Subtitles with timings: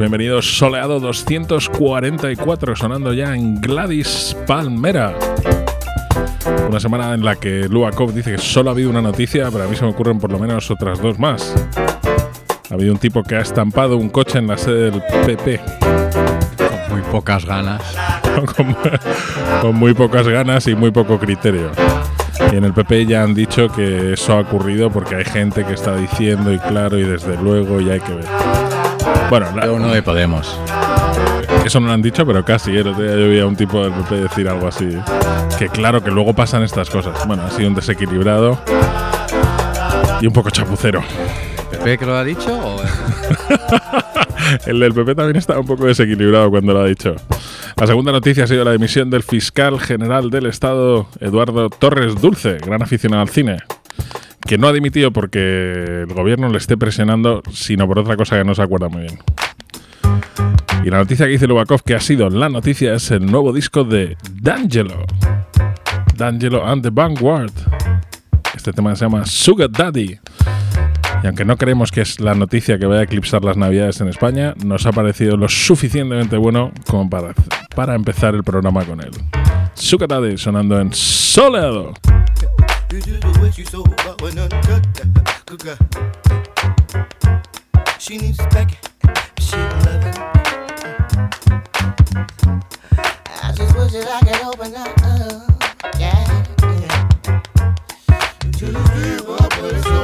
[0.00, 0.56] Bienvenidos.
[0.56, 5.14] Soleado 244 sonando ya en Gladys Palmera.
[6.66, 9.66] Una semana en la que Luakov dice que solo ha habido una noticia, pero a
[9.66, 11.54] mí se me ocurren por lo menos otras dos más.
[12.70, 15.60] Ha habido un tipo que ha estampado un coche en la sede del PP.
[16.56, 17.82] Con muy pocas ganas.
[18.56, 18.74] con,
[19.60, 21.72] con muy pocas ganas y muy poco criterio.
[22.50, 25.74] Y en el PP ya han dicho que eso ha ocurrido porque hay gente que
[25.74, 28.79] está diciendo y claro y desde luego y hay que ver.
[29.28, 30.58] Bueno, uno de Podemos.
[31.64, 32.72] Eso no lo han dicho, pero casi.
[32.72, 32.80] ¿eh?
[32.80, 34.86] El otro día yo vi a un tipo del PP decir algo así.
[34.86, 35.00] ¿eh?
[35.58, 37.26] Que claro que luego pasan estas cosas.
[37.26, 38.58] Bueno, ha sido un desequilibrado
[40.20, 41.02] y un poco chapucero.
[41.72, 42.52] ¿El PP que lo ha dicho?
[42.52, 42.82] O...
[44.66, 47.14] el del PP también está un poco desequilibrado cuando lo ha dicho.
[47.76, 52.58] La segunda noticia ha sido la dimisión del fiscal general del Estado, Eduardo Torres Dulce,
[52.58, 53.58] gran aficionado al cine,
[54.46, 58.44] que no ha dimitido porque el gobierno le esté presionando, sino por otra cosa que
[58.44, 59.18] no se acuerda muy bien.
[60.84, 63.84] Y la noticia que dice Lubakov que ha sido la noticia es el nuevo disco
[63.84, 65.04] de D'Angelo.
[66.16, 67.52] D'Angelo and the Vanguard.
[68.54, 70.18] Este tema se llama Sugar Daddy.
[71.22, 74.08] Y aunque no creemos que es la noticia que vaya a eclipsar las navidades en
[74.08, 77.34] España, nos ha parecido lo suficientemente bueno como para,
[77.74, 79.10] para empezar el programa con él.
[79.74, 81.92] Sukatade sonando en Soleado.
[82.92, 84.48] You do the way you so hot when i
[88.00, 88.78] She needs back,
[89.38, 90.16] she loving.
[93.42, 94.90] I just wish that I could open up.
[95.04, 95.46] Uh,
[96.00, 96.26] yeah,
[96.58, 97.06] yeah.
[98.58, 100.00] To the people, but it's so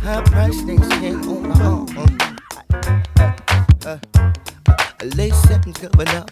[0.00, 1.86] Her price things can't hold my own.
[1.94, 3.34] Uh,
[3.84, 3.98] uh,
[4.68, 4.78] uh,
[5.16, 6.31] late sentence coming up.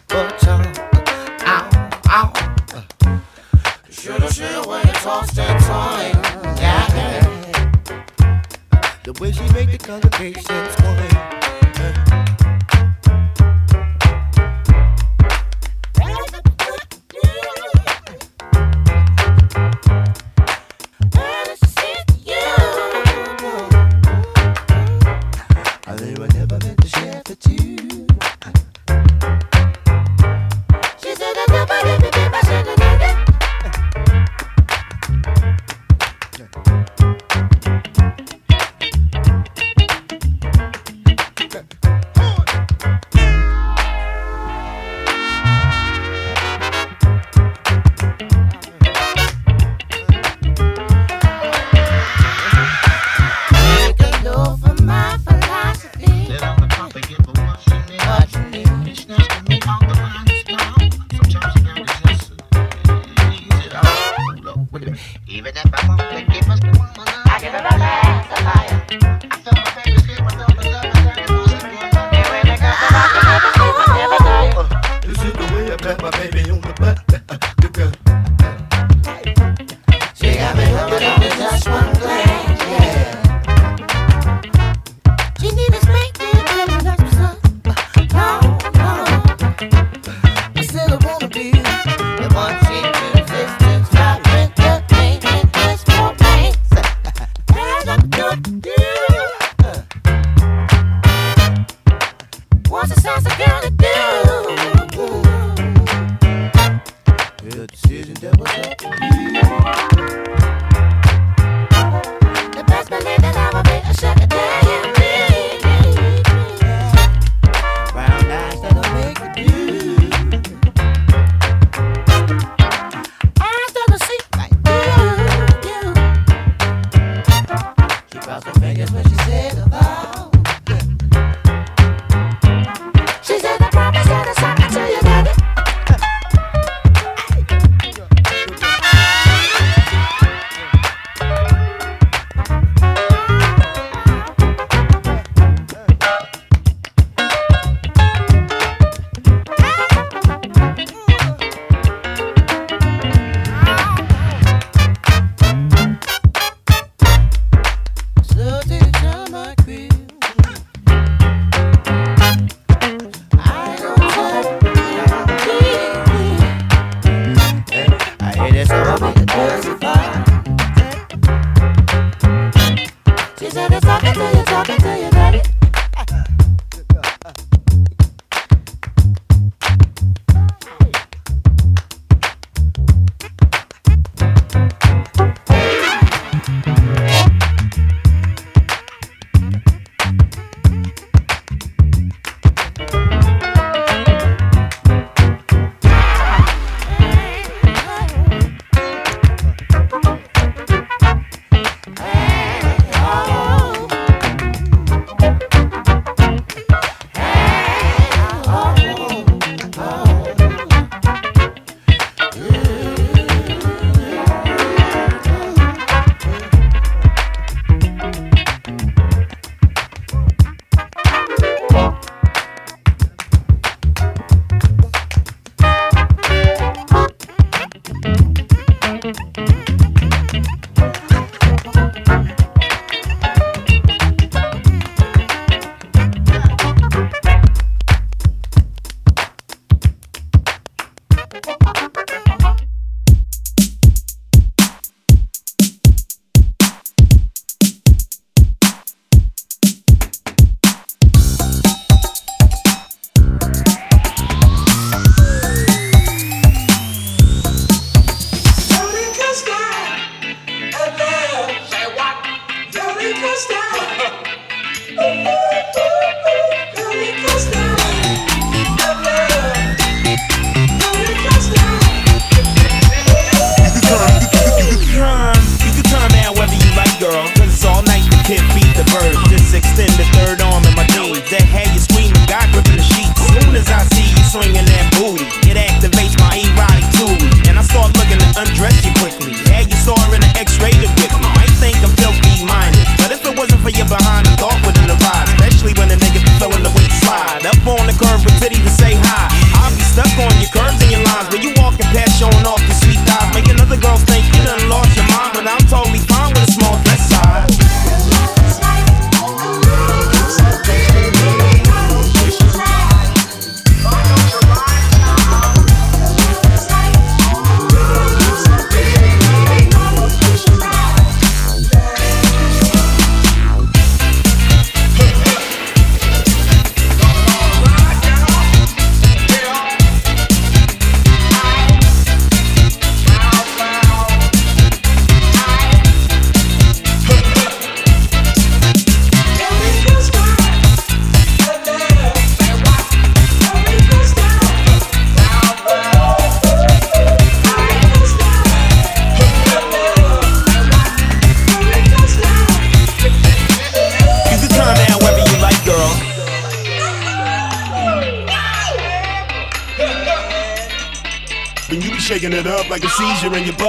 [363.21, 363.60] pleasure in your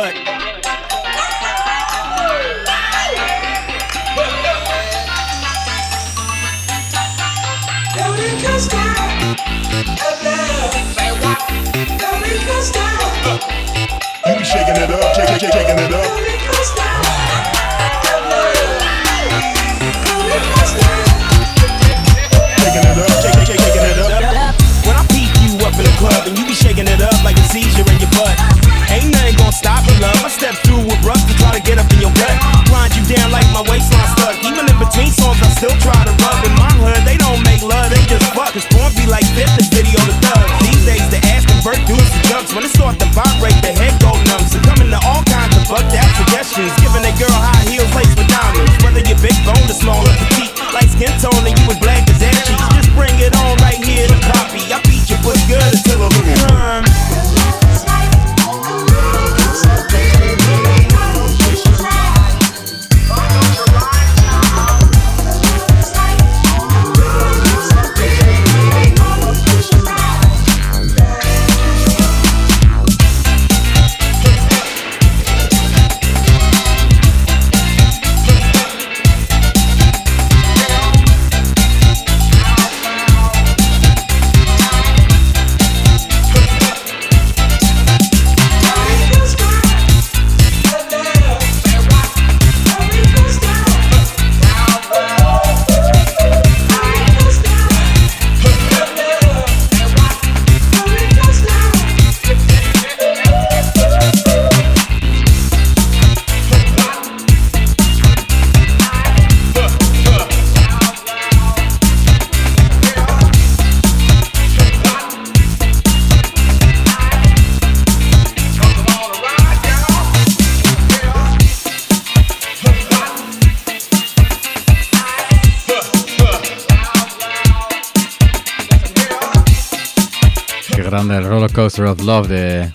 [131.72, 132.70] Coaster of Love de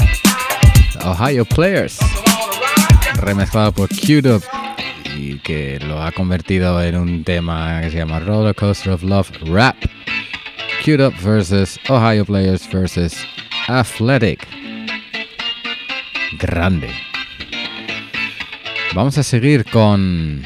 [1.05, 1.99] Ohio Players.
[3.17, 4.41] Remezclado por Q-Dub
[5.15, 9.29] y que lo ha convertido en un tema que se llama Roller Coaster of Love
[9.43, 9.75] Rap.
[10.83, 13.13] Q-Dub versus Ohio Players versus
[13.67, 14.47] Athletic.
[16.39, 16.89] Grande.
[18.95, 20.41] Vamos a seguir con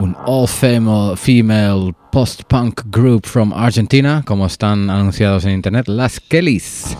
[0.00, 6.96] un all-female female post-punk group from Argentina, como están anunciados en internet, Las Kellys.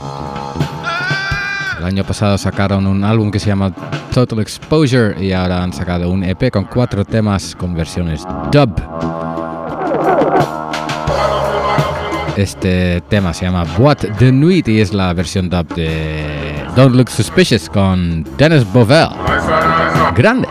[1.79, 3.73] El año pasado sacaron un álbum que se llama
[4.13, 8.75] Total Exposure y ahora han sacado un EP con cuatro temas con versiones dub.
[12.37, 17.11] Este tema se llama What the Nuit y es la versión dub de Don't Look
[17.11, 19.09] Suspicious con Dennis Bovell.
[20.15, 20.49] Grande.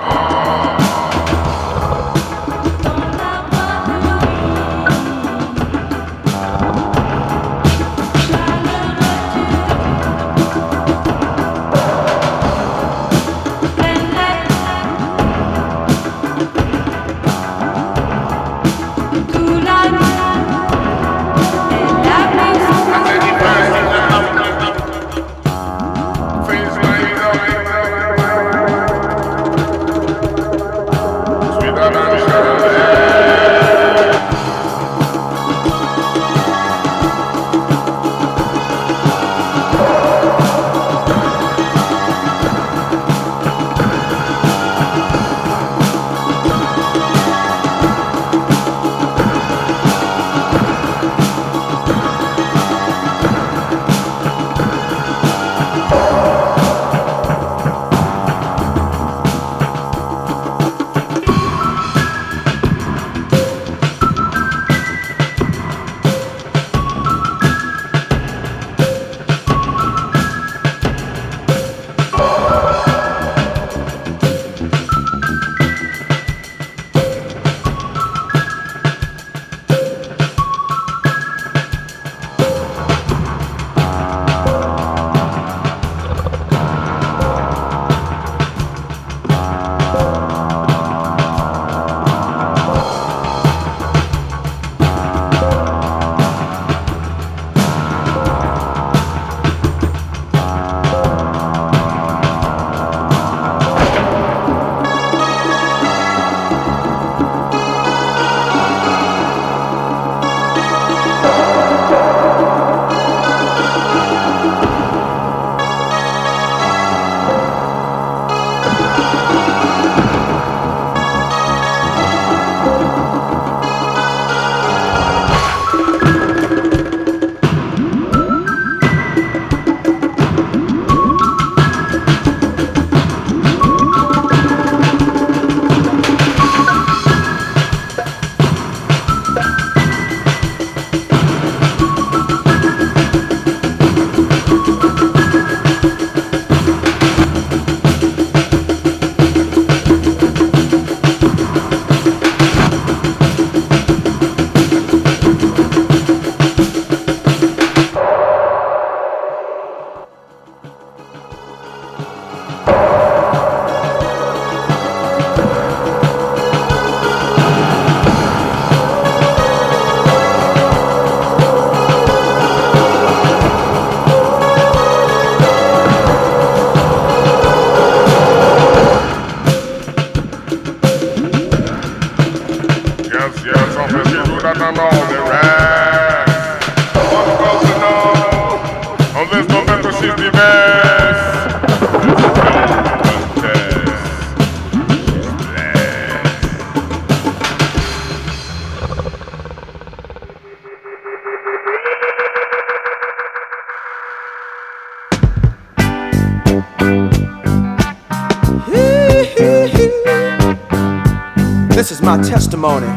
[212.46, 212.88] Testimony.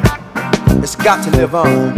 [0.83, 1.95] It's got to live on.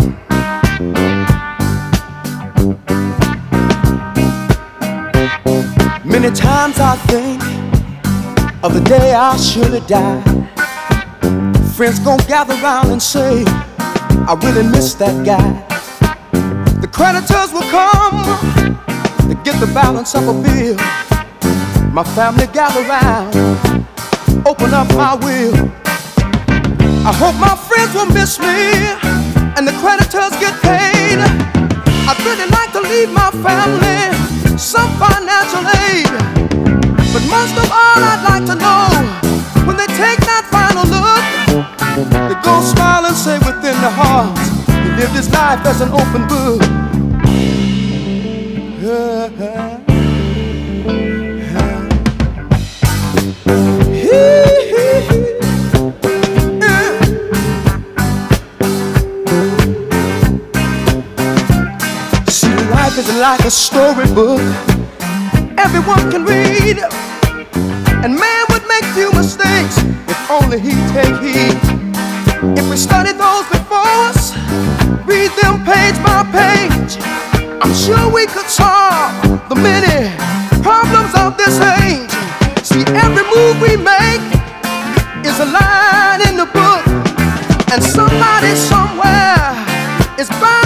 [6.04, 7.42] Many times I think
[8.62, 10.24] of the day I should have died.
[11.74, 13.42] Friends gon' gather round and say,
[14.28, 15.50] I really miss that guy.
[16.80, 18.22] The creditors will come
[19.28, 20.76] to get the balance of a bill.
[21.90, 23.34] My family gather round,
[24.46, 25.89] open up my will.
[27.02, 28.76] I hope my friends will miss me
[29.56, 31.16] and the creditors get paid.
[32.04, 34.12] I'd really like to leave my family
[34.58, 36.12] some financial aid.
[37.12, 38.92] But most of all, I'd like to know
[39.66, 41.24] when they take that final look,
[42.28, 46.28] they go smile and say within their hearts, he lived his life as an open
[46.28, 46.60] book.
[49.40, 49.69] See,
[63.20, 64.40] like a storybook
[65.58, 66.78] everyone can read.
[68.02, 69.76] And man would make few mistakes
[70.08, 71.58] if only he'd take heed.
[72.56, 74.32] If we study those before us,
[75.04, 76.96] read them page by page,
[77.60, 79.12] I'm sure we could solve
[79.50, 80.16] the many
[80.62, 82.12] problems of this age.
[82.64, 84.24] See, every move we make
[85.28, 86.84] is a line in the book,
[87.70, 89.52] and somebody somewhere
[90.18, 90.59] is bound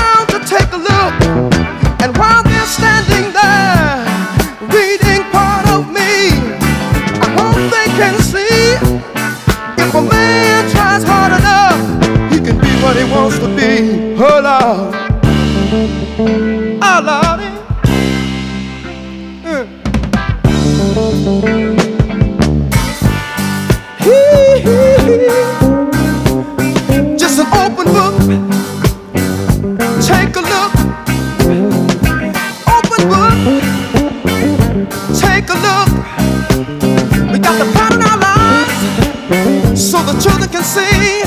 [40.64, 41.22] see.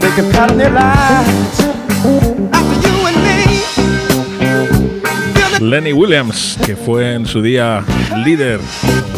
[0.00, 1.60] They can pattern their lives
[2.52, 3.60] after you and me.
[5.58, 7.82] Feeling Lenny Williams, que fue en su día
[8.24, 8.60] líder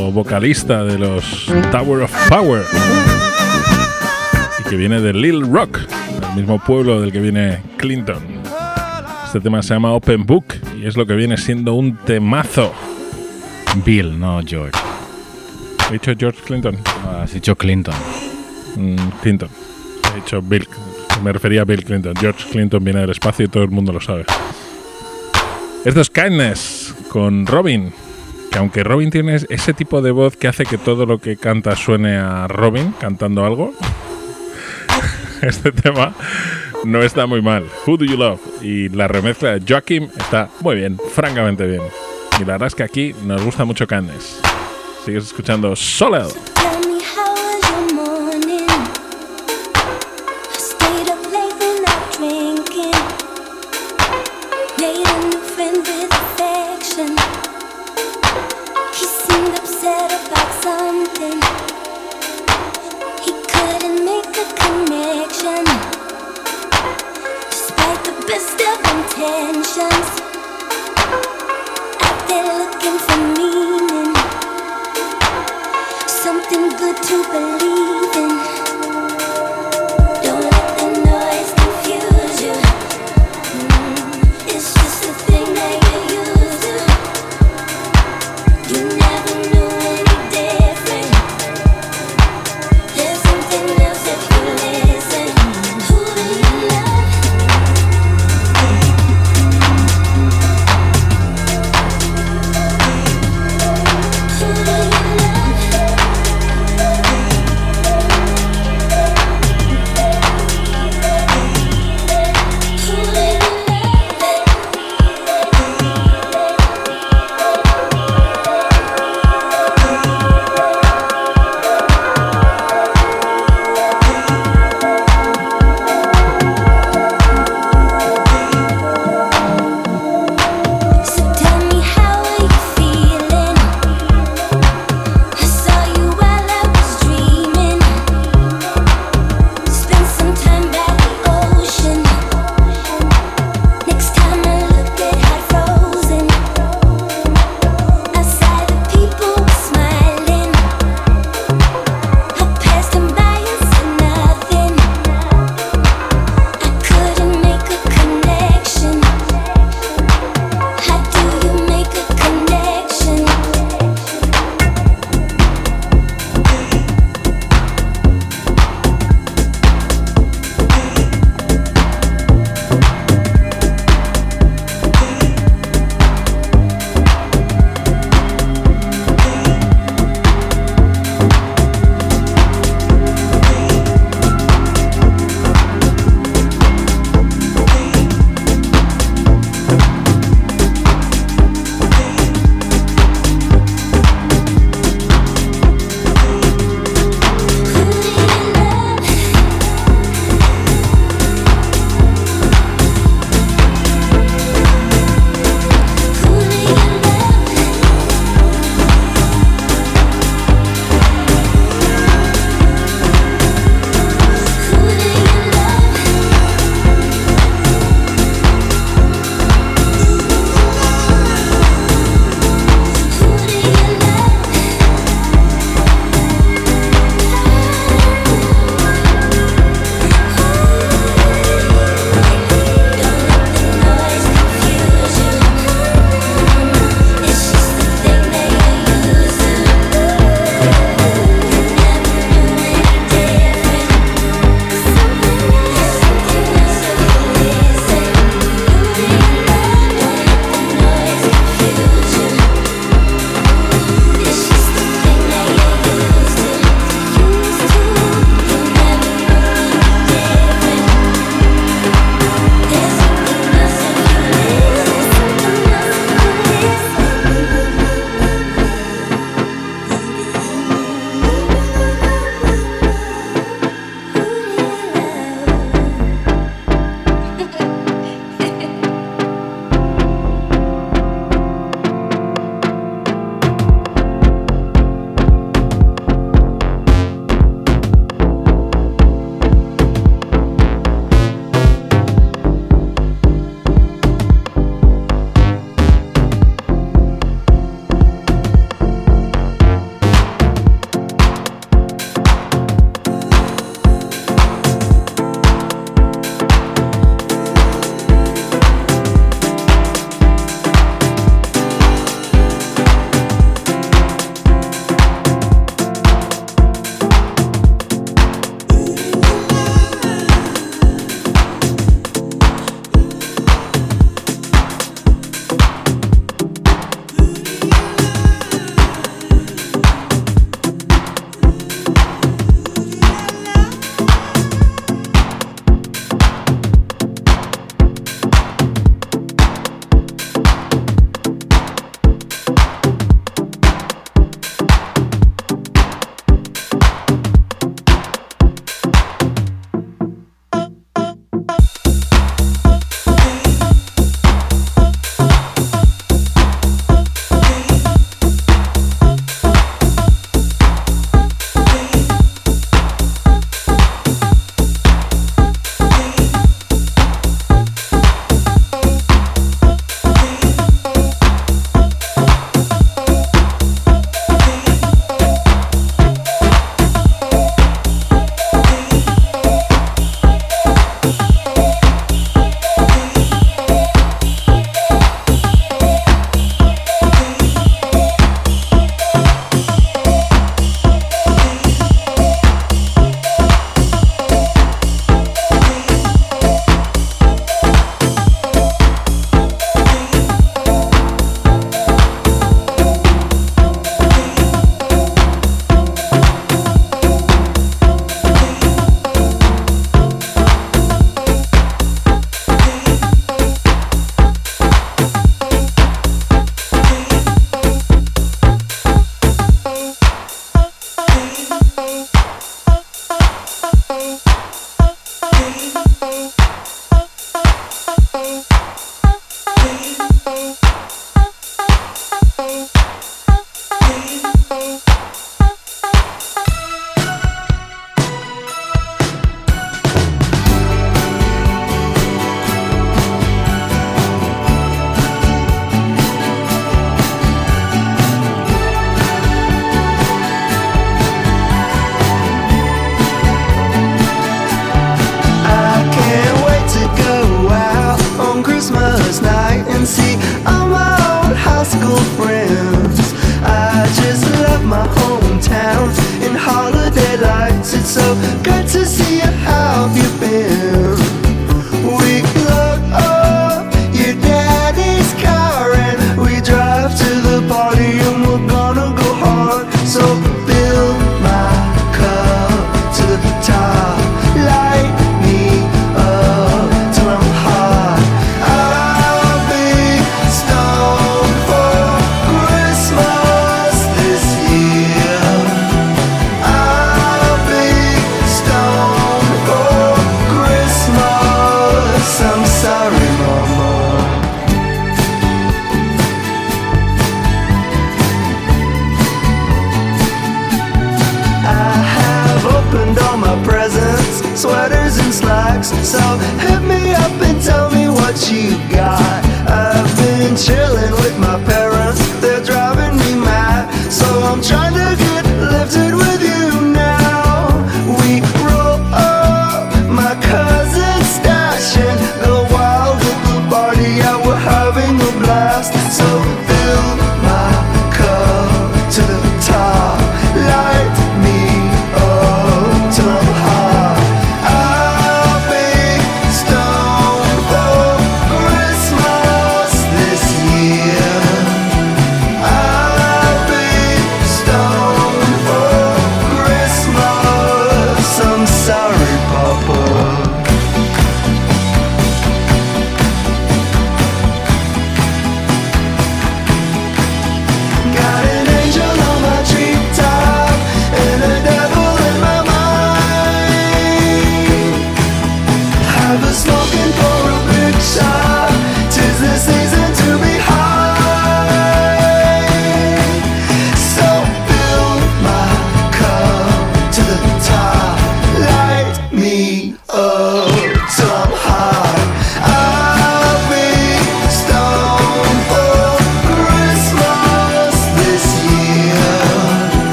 [0.00, 2.64] o vocalista de los Tower of Power
[4.60, 5.78] y que viene de Little Rock,
[6.30, 8.18] el mismo pueblo del que viene Clinton.
[9.26, 10.44] Este tema se llama Open Book
[10.78, 12.72] y es lo que viene siendo un temazo.
[13.84, 14.78] Bill, no George.
[15.90, 16.78] ¿He dicho George Clinton?
[17.04, 17.94] Ah, Has dicho Clinton.
[18.76, 19.48] Mm, Clinton.
[20.12, 20.68] He dicho Bill.
[21.22, 22.14] Me refería a Bill Clinton.
[22.18, 24.24] George Clinton viene del espacio y todo el mundo lo sabe.
[25.84, 27.92] Esto es con Robin.
[28.50, 31.76] Que aunque Robin tiene ese tipo de voz que hace que todo lo que canta
[31.76, 33.72] suene a Robin cantando algo,
[35.42, 36.14] este tema
[36.84, 37.66] no está muy mal.
[37.86, 38.40] Who Do You Love?
[38.62, 41.82] Y la remezcla de Joaquim está muy bien, francamente bien.
[42.40, 44.40] Y la verdad es que aquí nos gusta mucho Kindness.
[45.04, 46.32] Sigues escuchando Solid.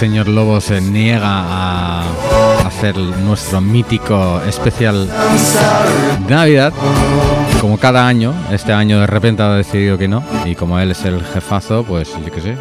[0.00, 5.06] Señor Lobo se niega a hacer nuestro mítico especial
[6.26, 6.72] de Navidad,
[7.60, 11.04] como cada año, este año de repente ha decidido que no, y como él es
[11.04, 12.56] el jefazo, pues yo qué sé.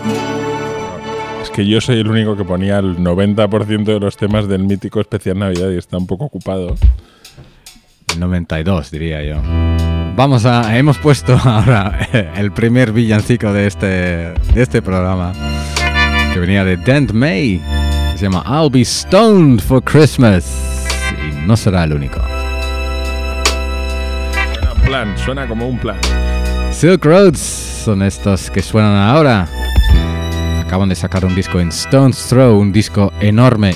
[1.42, 5.00] Es que yo soy el único que ponía el 90% de los temas del mítico
[5.00, 6.76] especial Navidad y está un poco ocupado.
[8.18, 9.42] 92 diría yo.
[10.18, 15.32] Vamos a, hemos puesto ahora el primer villancico de este, de este programa,
[16.34, 17.62] que venía de Dent May,
[18.16, 20.46] se llama I'll Be Stoned for Christmas,
[21.18, 22.20] y no será el único.
[24.54, 25.98] Suena plan, suena como un plan.
[26.72, 29.48] Silk Roads son estos que suenan ahora.
[30.66, 33.74] Acaban de sacar un disco en Stone's Throw, un disco enorme.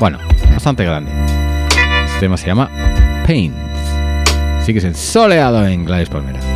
[0.00, 0.18] Bueno,
[0.52, 1.12] bastante grande.
[2.06, 2.68] Este tema se llama
[3.26, 3.54] Pains.
[4.64, 6.49] Sigues en soleado en Gladys Palmera.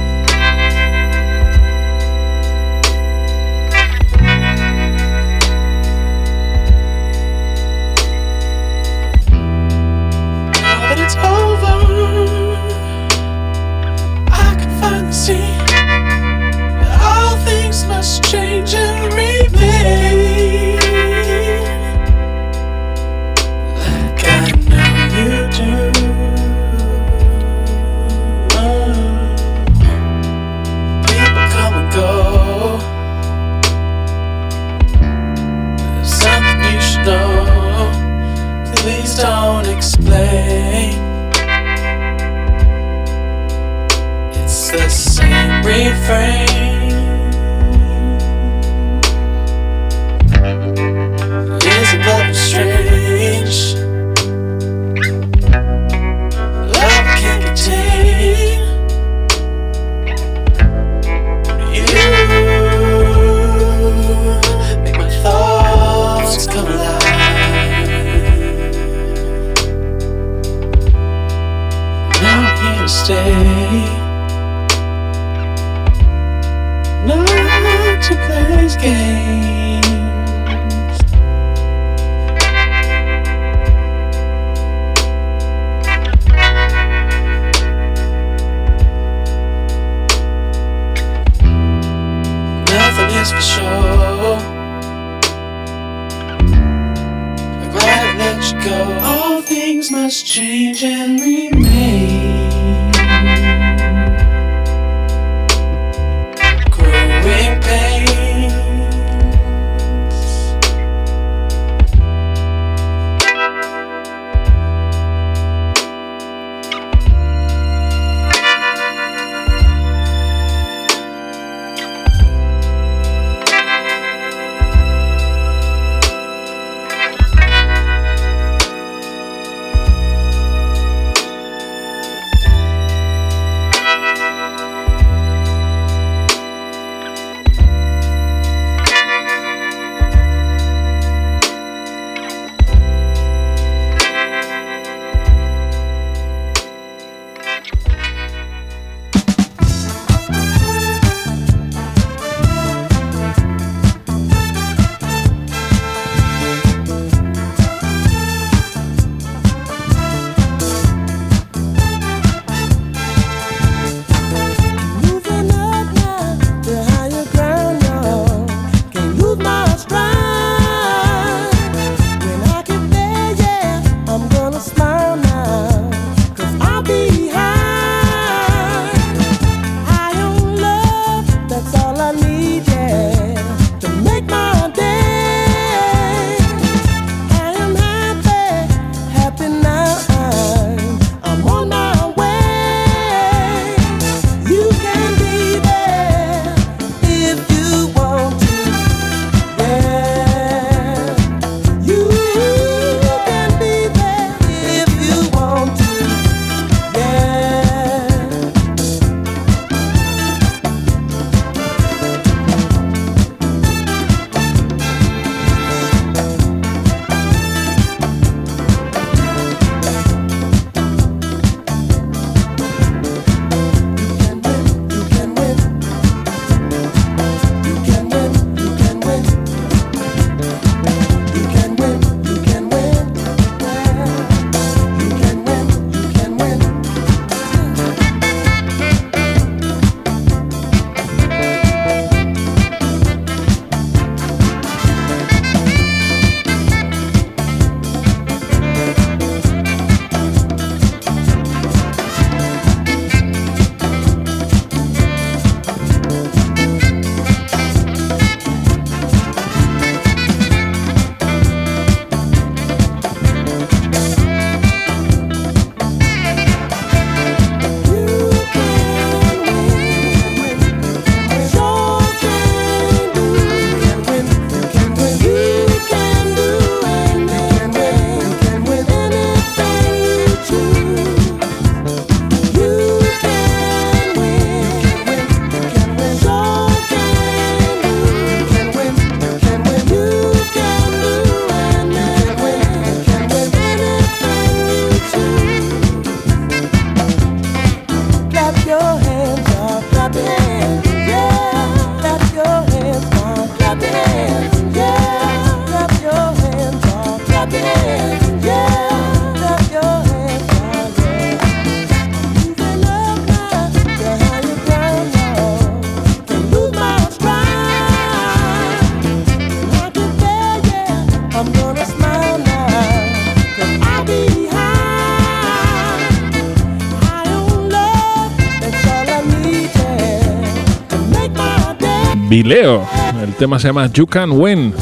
[332.35, 332.85] Vileo.
[333.23, 334.75] El tema se llama You Can Win.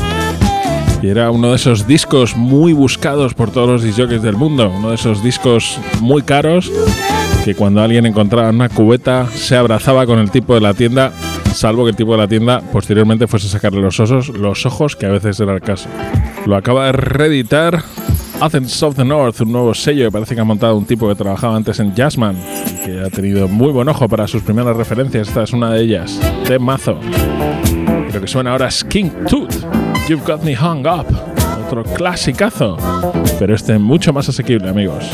[1.03, 4.72] Y era uno de esos discos muy buscados por todos los disjockeys del mundo.
[4.74, 6.72] Uno de esos discos muy caros
[7.44, 11.12] que cuando alguien encontraba una cubeta se abrazaba con el tipo de la tienda,
[11.55, 14.96] salvo que el tipo de la tienda posteriormente fuese a sacarle los, osos, los ojos,
[14.96, 15.90] que a veces era el caso.
[16.46, 17.84] Lo acaba de reeditar
[18.43, 21.14] Athens of the North, un nuevo sello que parece que ha montado un tipo que
[21.14, 22.36] trabajaba antes en Jazzman
[22.66, 25.28] y que ha tenido muy buen ojo para sus primeras referencias.
[25.28, 26.99] Esta es una de ellas, de mazo.
[28.12, 29.55] Lo que suena ahora es King Tooth,
[30.09, 31.07] You've Got Me Hung Up,
[31.64, 32.76] otro clasicazo,
[33.38, 35.05] pero este mucho más asequible, amigos.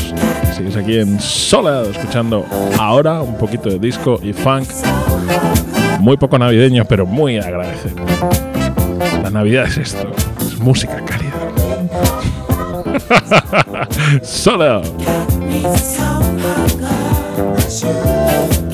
[0.57, 2.47] Sigues aquí en Soledad escuchando
[2.79, 4.70] ahora un poquito de disco y funk,
[6.01, 8.07] muy poco navideño, pero muy agradecido.
[9.22, 10.11] La Navidad es esto,
[10.41, 11.28] es música cálida.
[14.22, 14.84] Soledad.
[17.80, 18.67] There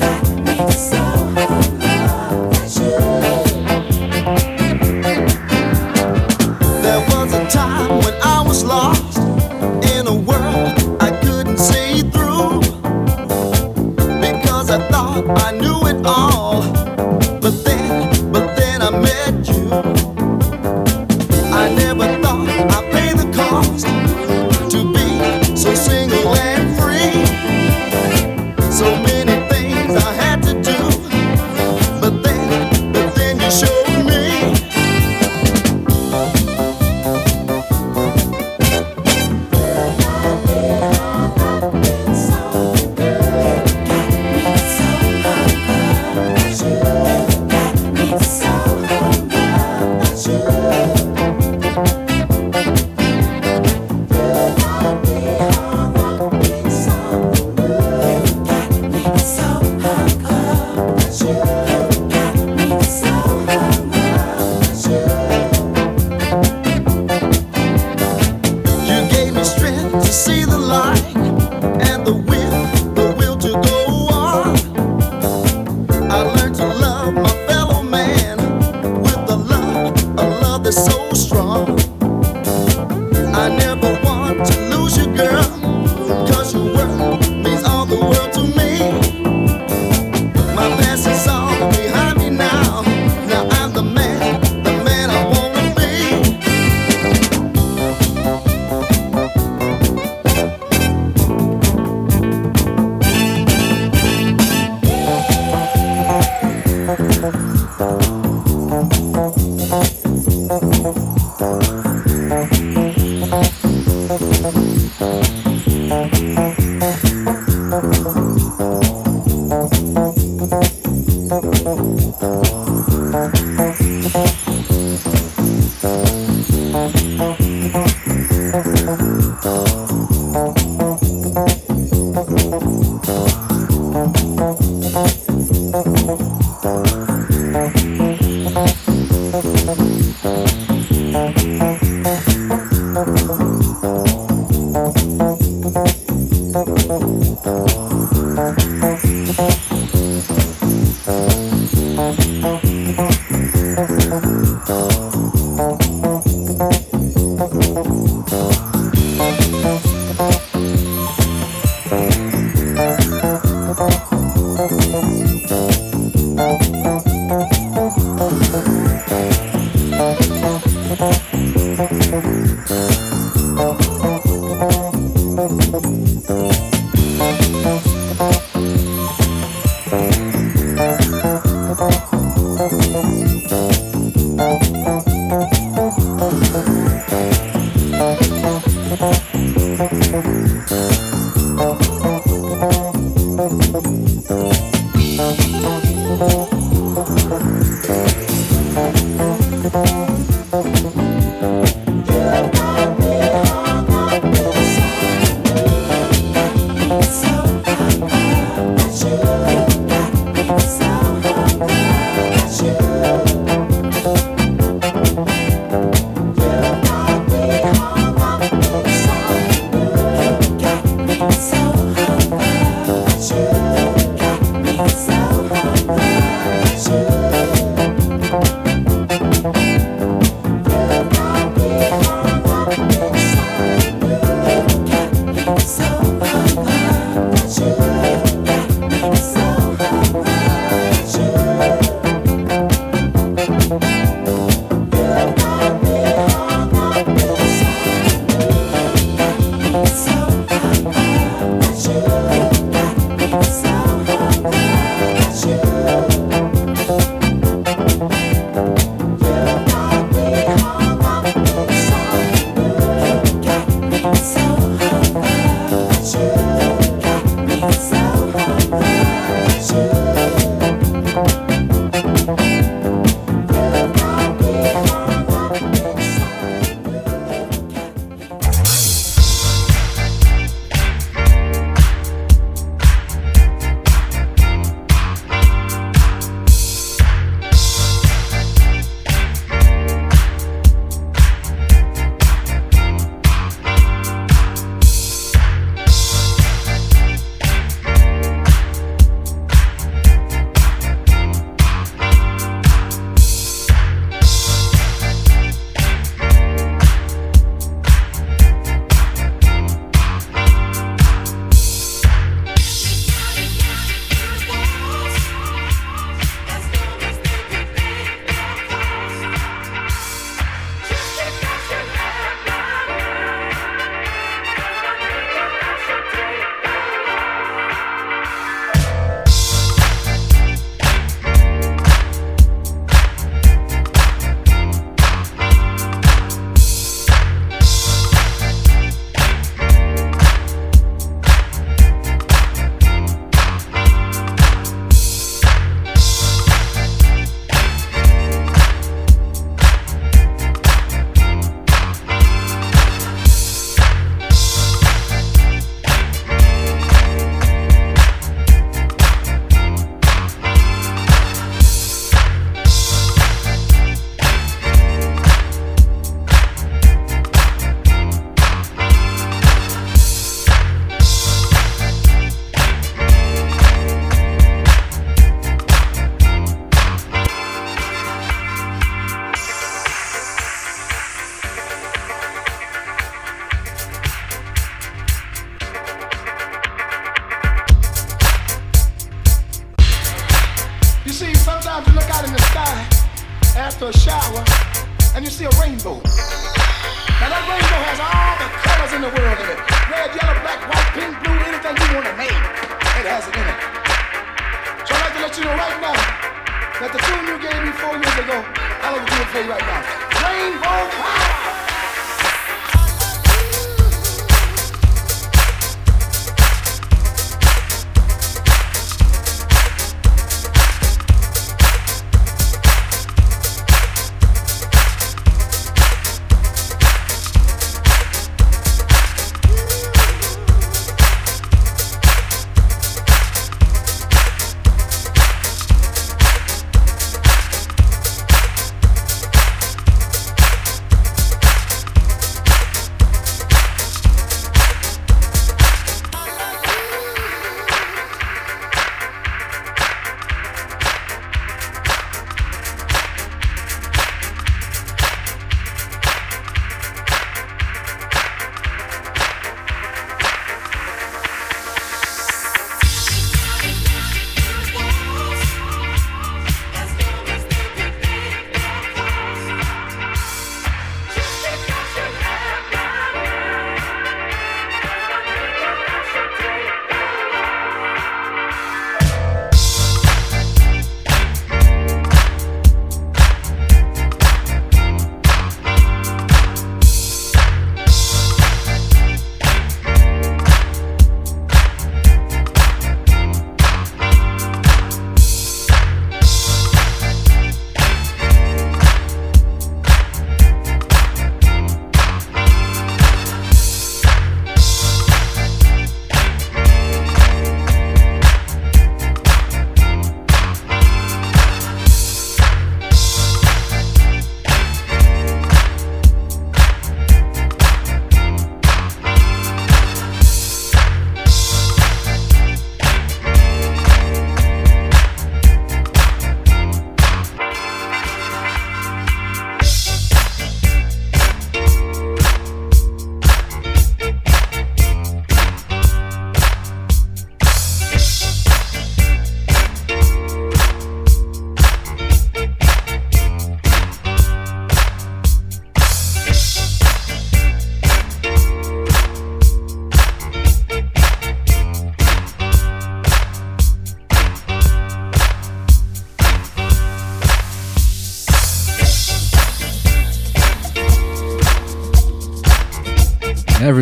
[147.55, 147.85] more.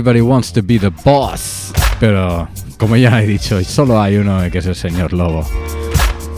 [0.03, 1.71] Everybody wants to be the boss.
[1.97, 5.47] Pero, como ya he dicho, solo hay uno que es el señor Lobo.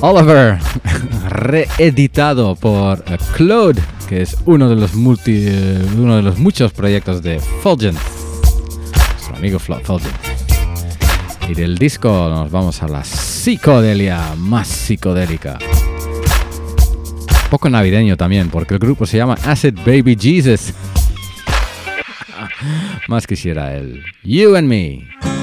[0.01, 0.59] Oliver,
[1.29, 3.03] reeditado por
[3.35, 5.47] Claude, que es uno de los multi,
[5.97, 7.97] uno de los muchos proyectos de Fulgent,
[9.13, 10.15] nuestro amigo Fulgent.
[11.49, 15.57] Y del disco nos vamos a la psicodelia más psicodélica.
[17.49, 20.71] Poco navideño también, porque el grupo se llama Acid Baby Jesus.
[23.07, 25.34] Más quisiera el You and Me.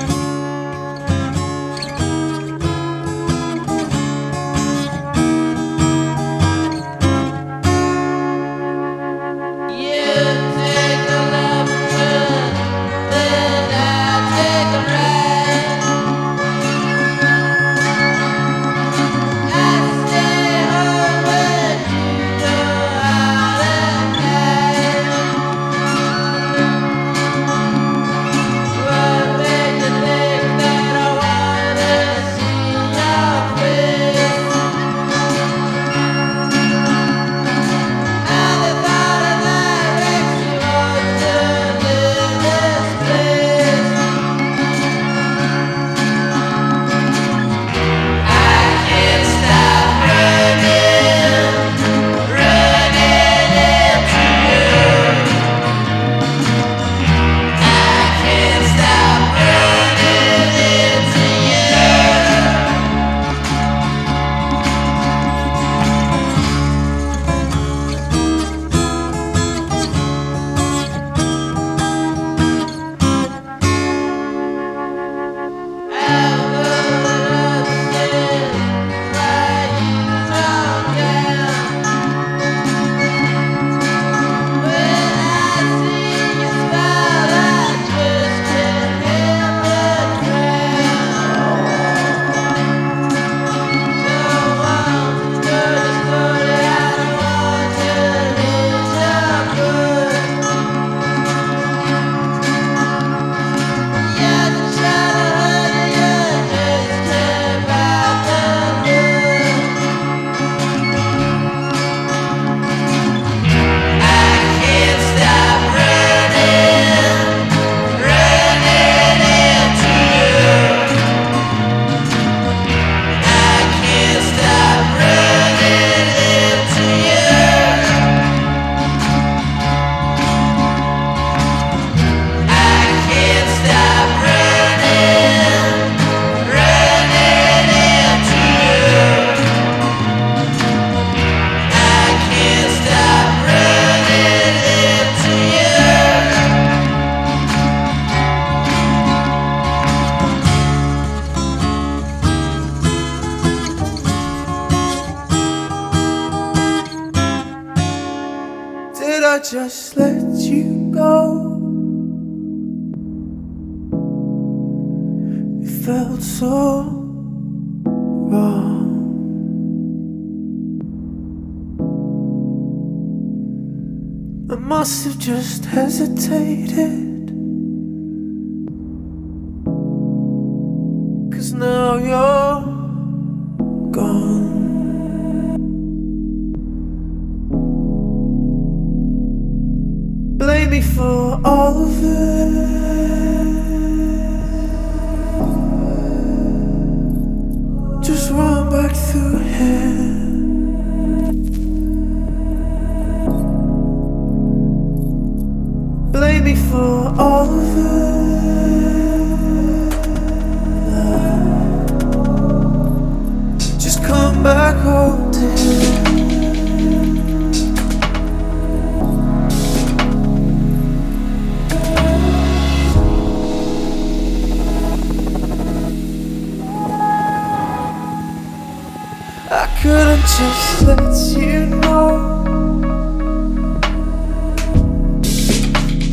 [231.36, 232.18] You know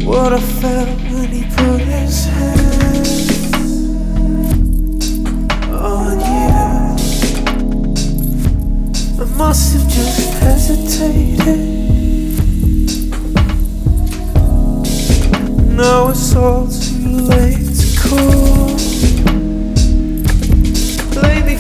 [0.05, 3.39] what I felt when he put his hands
[5.71, 6.95] on you.
[9.21, 11.59] I must have just hesitated.
[15.75, 18.77] Now it's all too late to call.
[21.13, 21.55] Blame me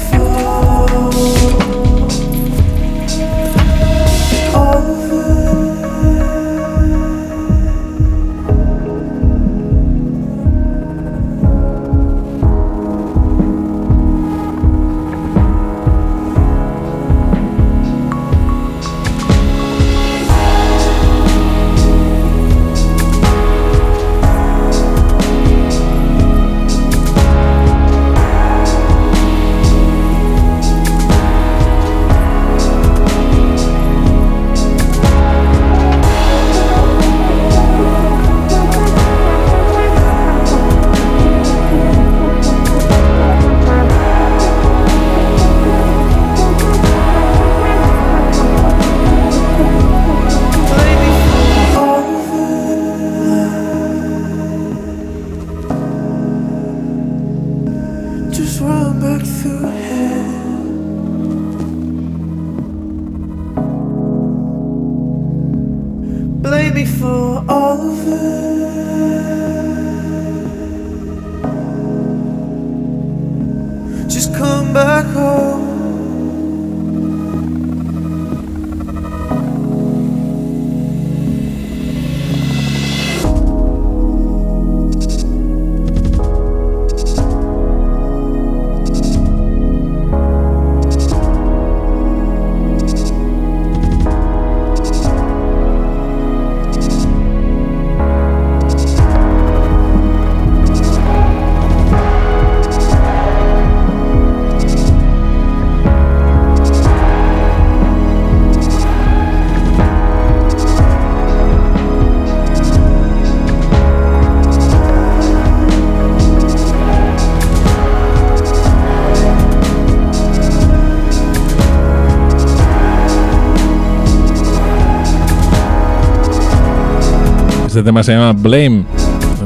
[127.89, 128.85] tema se llama Blame.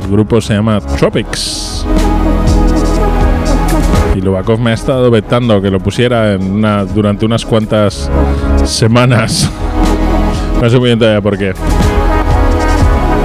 [0.03, 1.85] El grupo se llama Tropics.
[4.15, 8.11] Y Lubakov me ha estado vetando que lo pusiera durante unas cuantas
[8.65, 9.49] semanas.
[10.61, 11.53] No sé muy bien todavía por qué.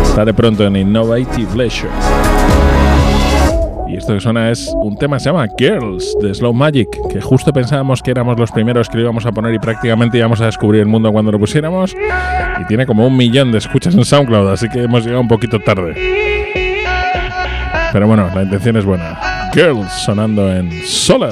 [0.03, 1.91] Estaré pronto en Innovative Leisure.
[3.99, 7.53] Esto que suena es un tema que se llama Girls de Slow Magic, que justo
[7.53, 10.83] pensábamos que éramos los primeros que lo íbamos a poner y prácticamente íbamos a descubrir
[10.83, 11.97] el mundo cuando lo pusiéramos.
[12.61, 15.59] Y tiene como un millón de escuchas en SoundCloud, así que hemos llegado un poquito
[15.59, 15.95] tarde.
[17.93, 19.19] Pero bueno, la intención es buena.
[19.53, 21.31] Girls sonando en Solo.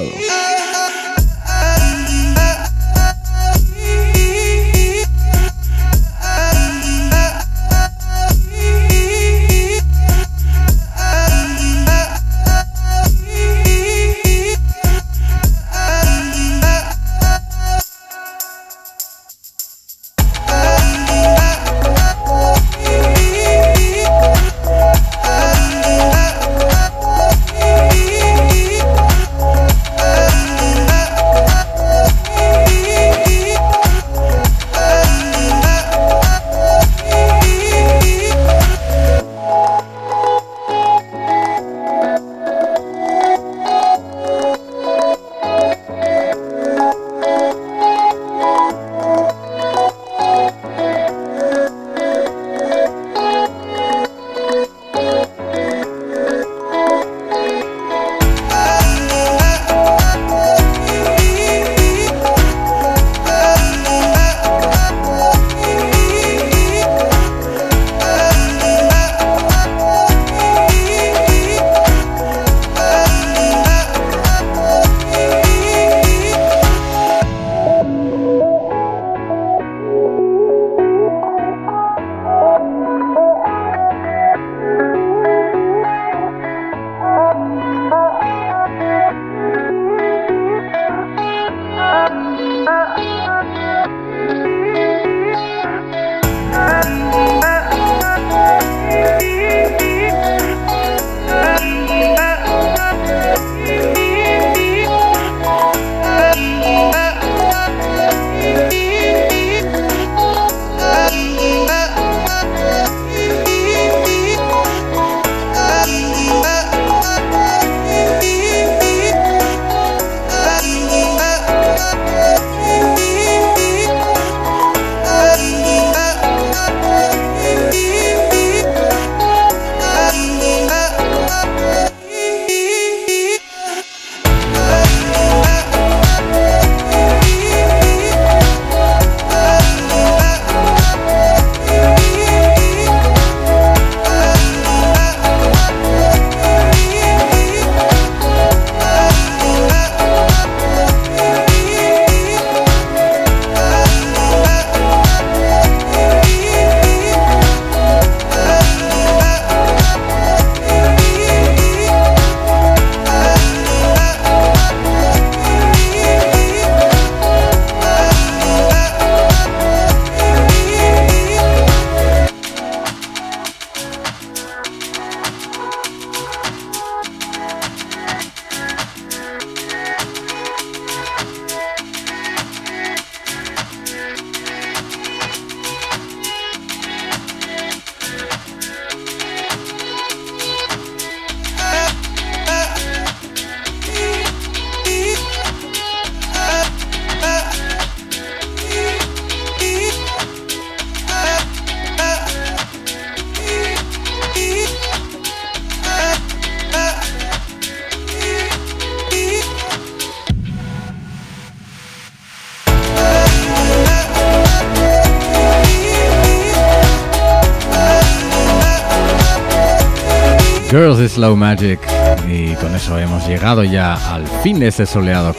[221.17, 221.81] Slow Magic.
[222.29, 225.35] Y con eso hemos llegado ya al fin de ese soleado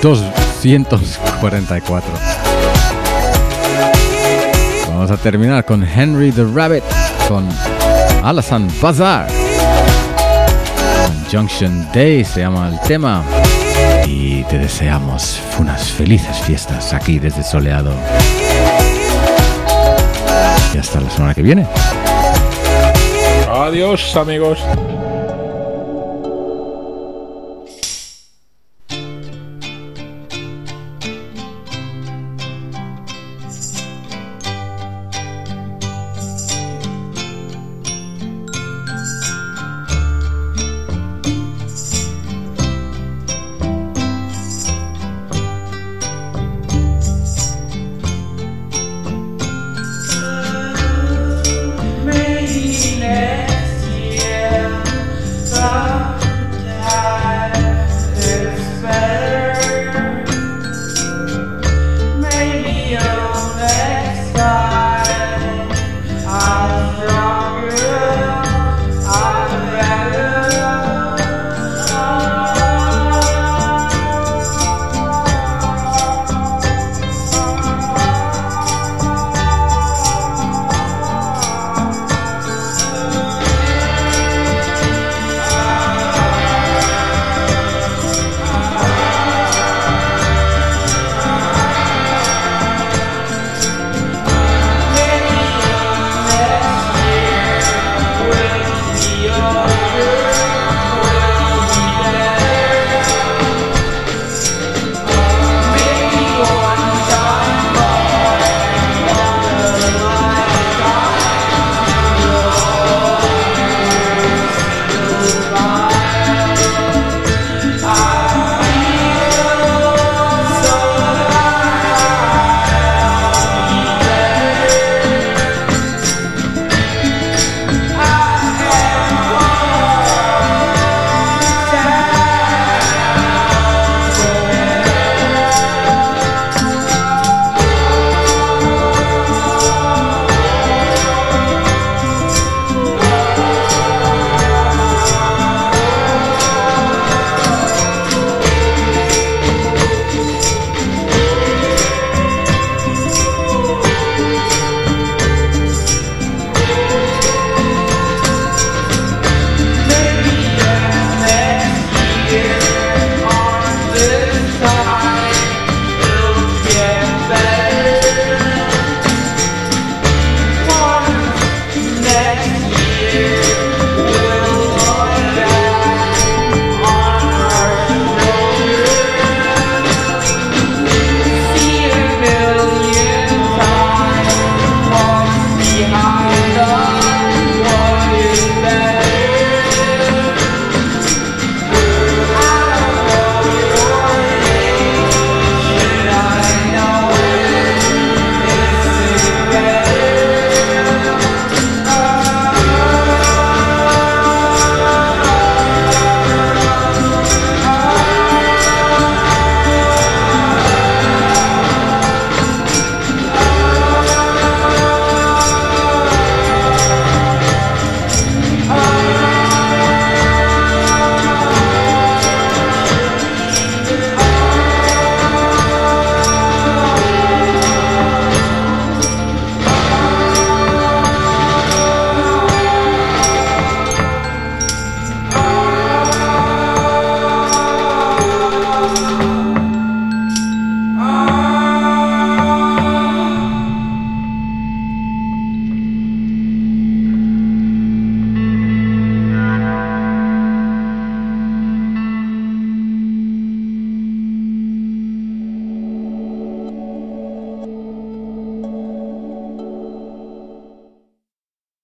[0.00, 2.10] 244.
[4.88, 6.84] Vamos a terminar con Henry the Rabbit,
[7.28, 7.46] con
[8.24, 9.28] Alasan Bazaar.
[11.30, 13.22] Junction Day se llama el tema.
[14.06, 17.92] Y te deseamos unas felices fiestas aquí desde Soleado.
[20.74, 21.66] Y hasta la semana que viene.
[23.52, 24.58] Adiós, amigos.